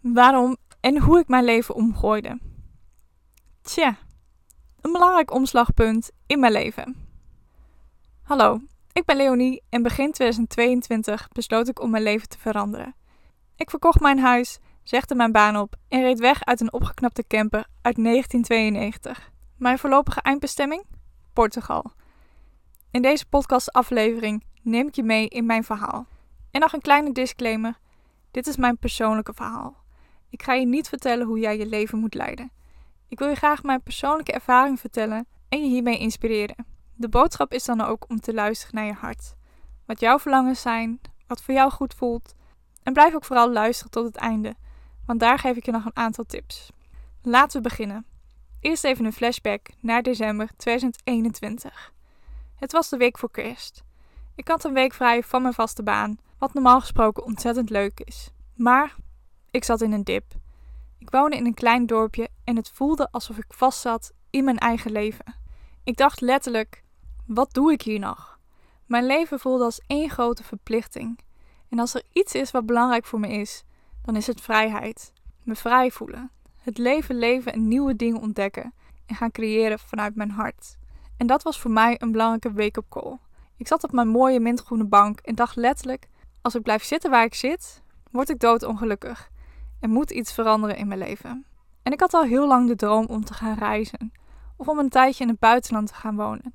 [0.00, 2.38] waarom en hoe ik mijn leven omgooide.
[3.62, 3.96] Tja,
[4.80, 6.96] een belangrijk omslagpunt in mijn leven.
[8.22, 8.60] Hallo,
[8.92, 12.94] ik ben Leonie en begin 2022 besloot ik om mijn leven te veranderen.
[13.56, 17.66] Ik verkocht mijn huis, zegde mijn baan op en reed weg uit een opgeknapte camper
[17.82, 19.30] uit 1992.
[19.56, 20.84] Mijn voorlopige eindbestemming?
[21.32, 21.92] Portugal.
[22.90, 26.06] In deze podcastaflevering neem ik je mee in mijn verhaal.
[26.50, 27.78] En nog een kleine disclaimer:
[28.30, 29.76] dit is mijn persoonlijke verhaal.
[30.30, 32.50] Ik ga je niet vertellen hoe jij je leven moet leiden.
[33.08, 36.66] Ik wil je graag mijn persoonlijke ervaring vertellen en je hiermee inspireren.
[36.94, 39.34] De boodschap is dan ook om te luisteren naar je hart.
[39.86, 42.34] Wat jouw verlangens zijn, wat voor jou goed voelt.
[42.82, 44.54] En blijf ook vooral luisteren tot het einde,
[45.06, 46.70] want daar geef ik je nog een aantal tips.
[47.22, 48.06] Laten we beginnen.
[48.60, 51.92] Eerst even een flashback naar december 2021.
[52.56, 53.84] Het was de week voor kerst.
[54.34, 58.30] Ik had een week vrij van mijn vaste baan, wat normaal gesproken ontzettend leuk is.
[58.54, 58.94] Maar
[59.50, 60.24] ik zat in een dip.
[60.98, 64.92] Ik woonde in een klein dorpje en het voelde alsof ik vastzat in mijn eigen
[64.92, 65.34] leven.
[65.84, 66.84] Ik dacht letterlijk:
[67.26, 68.38] wat doe ik hier nog?
[68.86, 71.18] Mijn leven voelde als één grote verplichting.
[71.68, 73.64] En als er iets is wat belangrijk voor me is,
[74.02, 75.12] dan is het vrijheid.
[75.42, 76.30] Me vrij voelen.
[76.58, 78.72] Het leven leven en nieuwe dingen ontdekken
[79.06, 80.76] en gaan creëren vanuit mijn hart.
[81.16, 83.18] En dat was voor mij een belangrijke wake-up call.
[83.56, 86.08] Ik zat op mijn mooie mintgroene bank en dacht letterlijk:
[86.42, 89.30] als ik blijf zitten waar ik zit, word ik doodongelukkig
[89.80, 91.46] en moet iets veranderen in mijn leven.
[91.82, 94.12] En ik had al heel lang de droom om te gaan reizen
[94.56, 96.54] of om een tijdje in het buitenland te gaan wonen.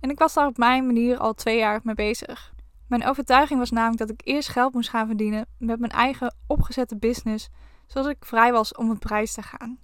[0.00, 2.54] En ik was daar op mijn manier al twee jaar mee bezig.
[2.88, 6.96] Mijn overtuiging was namelijk dat ik eerst geld moest gaan verdienen met mijn eigen opgezette
[6.96, 7.48] business,
[7.86, 9.78] zodat ik vrij was om op reis te gaan.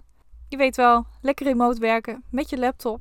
[0.48, 3.00] Je weet wel, lekker remote werken met je laptop.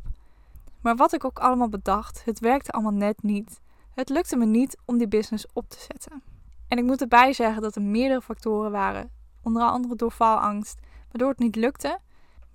[0.82, 3.60] Maar wat ik ook allemaal bedacht, het werkte allemaal net niet.
[3.94, 6.24] Het lukte me niet om die business op te zetten.
[6.68, 9.12] En ik moet erbij zeggen dat er meerdere factoren waren,
[9.44, 10.80] onder andere door faalangst,
[11.12, 12.00] waardoor het niet lukte.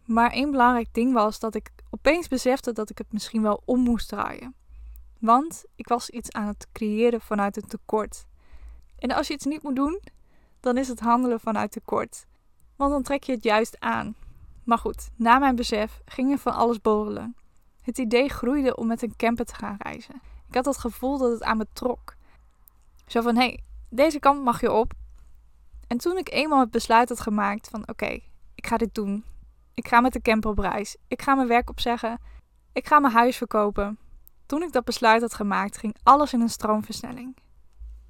[0.05, 3.81] Maar één belangrijk ding was dat ik opeens besefte dat ik het misschien wel om
[3.81, 4.55] moest draaien.
[5.19, 8.27] Want ik was iets aan het creëren vanuit een tekort.
[8.99, 10.01] En als je iets niet moet doen,
[10.61, 12.27] dan is het handelen vanuit tekort.
[12.77, 14.15] Want dan trek je het juist aan.
[14.65, 17.37] Maar goed, na mijn besef ging er van alles borrelen.
[17.81, 20.15] Het idee groeide om met een camper te gaan reizen.
[20.49, 22.15] Ik had het gevoel dat het aan me trok.
[23.07, 24.93] Zo van, hé, hey, deze kant mag je op.
[25.95, 28.21] En toen ik eenmaal het besluit had gemaakt van, oké,
[28.55, 29.25] ik ga dit doen.
[29.75, 30.97] Ik ga met de camper op reis.
[31.09, 32.21] Ik ga mijn werk opzeggen.
[32.73, 33.99] Ik ga mijn huis verkopen.
[34.47, 37.37] Toen ik dat besluit had gemaakt, ging alles in een stroomversnelling.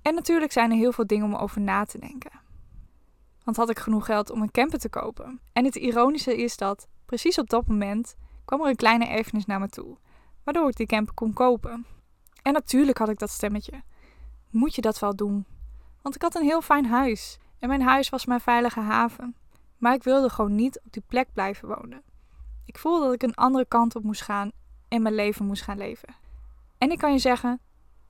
[0.03, 2.31] En natuurlijk zijn er heel veel dingen om over na te denken.
[3.43, 5.41] Want had ik genoeg geld om een camper te kopen?
[5.53, 9.61] En het ironische is dat, precies op dat moment, kwam er een kleine erfenis naar
[9.61, 9.97] me toe,
[10.45, 11.87] waardoor ik die camper kon kopen.
[12.43, 13.83] En natuurlijk had ik dat stemmetje.
[14.51, 15.47] Moet je dat wel doen?
[16.03, 19.37] Want ik had een heel fijn huis en mijn huis was mijn veilige haven.
[19.79, 22.03] Maar ik wilde gewoon niet op die plek blijven wonen.
[22.65, 24.51] Ik voelde dat ik een andere kant op moest gaan
[24.89, 26.15] en mijn leven moest gaan leven.
[26.79, 27.61] En ik kan je zeggen,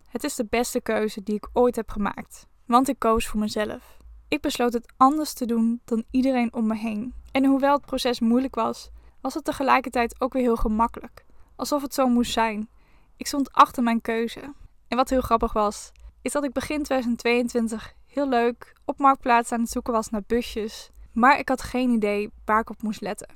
[0.09, 2.47] het is de beste keuze die ik ooit heb gemaakt.
[2.67, 3.97] Want ik koos voor mezelf.
[4.29, 7.15] Ik besloot het anders te doen dan iedereen om me heen.
[7.33, 8.91] En hoewel het proces moeilijk was,
[9.21, 11.25] was het tegelijkertijd ook weer heel gemakkelijk.
[11.57, 12.69] Alsof het zo moest zijn.
[13.17, 14.55] Ik stond achter mijn keuze.
[14.89, 15.93] En wat heel grappig was,
[16.23, 20.91] is dat ik begin 2022 heel leuk op Marktplaats aan het zoeken was naar busjes.
[21.13, 23.29] Maar ik had geen idee waar ik op moest letten.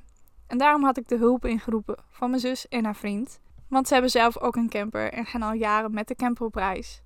[0.47, 3.41] En daarom had ik de hulp ingeroepen van mijn zus en haar vriend.
[3.69, 6.55] Want ze hebben zelf ook een camper en gaan al jaren met de camper op
[6.55, 7.03] reis.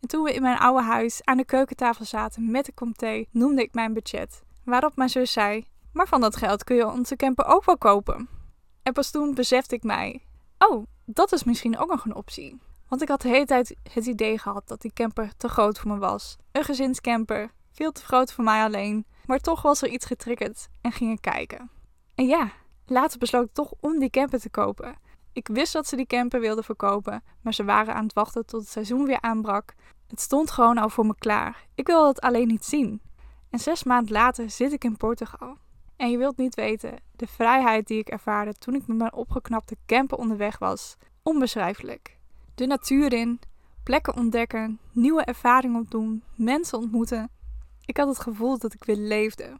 [0.00, 3.62] En toen we in mijn oude huis aan de keukentafel zaten met de comté, noemde
[3.62, 4.42] ik mijn budget.
[4.64, 8.28] Waarop mijn zus zei: Maar van dat geld kun je onze camper ook wel kopen.
[8.82, 10.22] En pas toen besefte ik mij:
[10.58, 12.58] Oh, dat is misschien ook nog een optie.
[12.88, 15.90] Want ik had de hele tijd het idee gehad dat die camper te groot voor
[15.90, 16.36] me was.
[16.52, 19.06] Een gezinscamper, veel te groot voor mij alleen.
[19.24, 21.70] Maar toch was er iets getriggerd en ging ik kijken.
[22.14, 22.50] En ja,
[22.86, 24.94] later besloot ik toch om die camper te kopen.
[25.32, 28.60] Ik wist dat ze die camper wilden verkopen, maar ze waren aan het wachten tot
[28.60, 29.74] het seizoen weer aanbrak.
[30.06, 31.66] Het stond gewoon al voor me klaar.
[31.74, 33.00] Ik wilde het alleen niet zien.
[33.50, 35.56] En zes maanden later zit ik in Portugal.
[35.96, 39.76] En je wilt niet weten, de vrijheid die ik ervaarde toen ik met mijn opgeknapte
[39.86, 42.18] camper onderweg was, onbeschrijfelijk.
[42.56, 43.40] De natuur in,
[43.82, 47.30] plekken ontdekken, nieuwe ervaringen opdoen, mensen ontmoeten.
[47.84, 49.58] Ik had het gevoel dat ik weer leefde.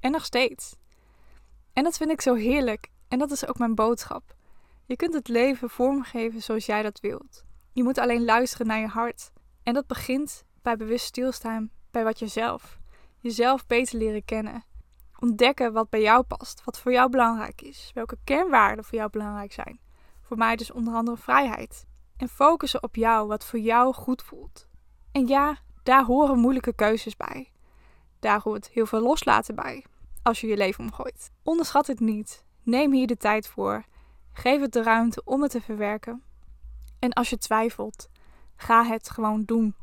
[0.00, 0.76] En nog steeds.
[1.72, 2.88] En dat vind ik zo heerlijk.
[3.08, 4.34] En dat is ook mijn boodschap.
[4.86, 7.44] Je kunt het leven vormgeven zoals jij dat wilt.
[7.72, 9.30] Je moet alleen luisteren naar je hart.
[9.62, 12.78] En dat begint bij bewust stilstaan bij wat jezelf.
[13.18, 14.64] Jezelf beter leren kennen.
[15.18, 19.52] Ontdekken wat bij jou past, wat voor jou belangrijk is, welke kernwaarden voor jou belangrijk
[19.52, 19.80] zijn.
[20.20, 21.90] Voor mij dus onder andere vrijheid.
[22.22, 24.66] En focussen op jou, wat voor jou goed voelt.
[25.12, 27.52] En ja, daar horen moeilijke keuzes bij.
[28.20, 29.84] daar hoort heel veel loslaten bij
[30.22, 31.30] als je je leven omgooit.
[31.42, 32.44] Onderschat het niet.
[32.62, 33.84] Neem hier de tijd voor.
[34.32, 36.22] Geef het de ruimte om het te verwerken.
[36.98, 38.08] En als je twijfelt,
[38.56, 39.74] ga het gewoon doen.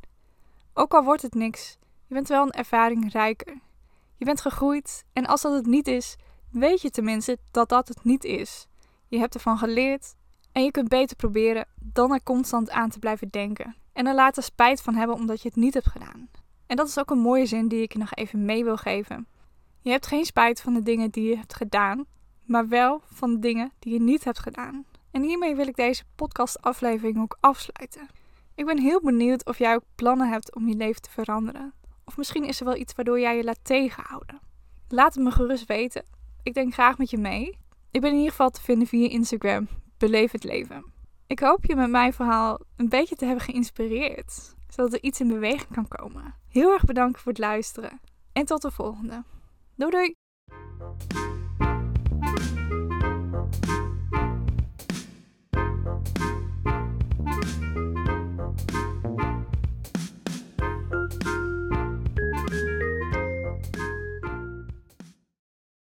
[0.74, 1.78] Ook al wordt het niks,
[2.08, 3.60] je bent wel een ervaring rijker.
[4.16, 6.16] Je bent gegroeid en als dat het niet is,
[6.52, 8.68] weet je tenminste dat dat het niet is.
[9.08, 10.16] Je hebt ervan geleerd
[10.52, 13.76] en je kunt beter proberen dan er constant aan te blijven denken.
[13.94, 16.30] En er later spijt van hebben omdat je het niet hebt gedaan.
[16.68, 19.28] En dat is ook een mooie zin die ik je nog even mee wil geven.
[19.82, 22.06] Je hebt geen spijt van de dingen die je hebt gedaan,
[22.46, 24.86] maar wel van de dingen die je niet hebt gedaan.
[25.12, 28.08] En hiermee wil ik deze podcastaflevering ook afsluiten.
[28.56, 31.74] Ik ben heel benieuwd of jij ook plannen hebt om je leven te veranderen.
[32.06, 34.40] Of misschien is er wel iets waardoor jij je laat tegenhouden.
[34.88, 36.06] Laat het me gerust weten.
[36.44, 37.58] Ik denk graag met je mee.
[37.92, 39.68] Ik ben in ieder geval te vinden via Instagram.
[40.00, 40.84] Beleef het leven.
[41.28, 45.28] Ik hoop je met mijn verhaal een beetje te hebben geïnspireerd, zodat er iets in
[45.28, 46.36] beweging kan komen.
[46.48, 48.00] Heel erg bedankt voor het luisteren
[48.34, 49.24] en tot de volgende.
[49.76, 50.16] Doei doei!